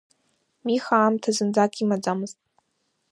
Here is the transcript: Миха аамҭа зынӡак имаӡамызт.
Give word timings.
Миха 0.65 0.95
аамҭа 0.99 1.29
зынӡак 1.35 1.73
имаӡамызт. 1.83 2.37